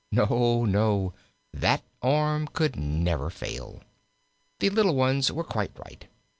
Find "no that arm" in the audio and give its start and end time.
0.65-2.47